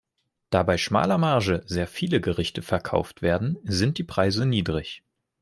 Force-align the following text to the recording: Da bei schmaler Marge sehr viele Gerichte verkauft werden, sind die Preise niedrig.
Da 0.49 0.63
bei 0.63 0.79
schmaler 0.79 1.19
Marge 1.19 1.61
sehr 1.67 1.85
viele 1.85 2.21
Gerichte 2.21 2.63
verkauft 2.63 3.21
werden, 3.21 3.59
sind 3.65 3.99
die 3.99 4.03
Preise 4.03 4.47
niedrig. 4.47 5.03